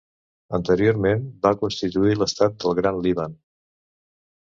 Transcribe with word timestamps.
Anteriorment 0.57 1.27
va 1.45 1.51
constituir 1.59 2.15
l'estat 2.21 2.57
del 2.65 2.73
Gran 2.81 2.99
Líban. 3.07 3.37